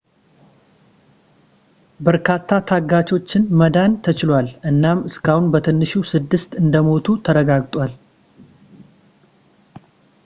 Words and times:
በርካታ 2.07 2.59
ታጋቾችን 2.69 3.43
ማዳን 3.59 3.91
ተችሏል 4.07 4.47
እናም 4.71 5.05
እስካሁን 5.11 5.45
በትንሹ 5.55 5.93
ስድስት 6.13 6.51
እንደሞቱ 6.63 7.05
ተረጋግጧል 7.27 7.93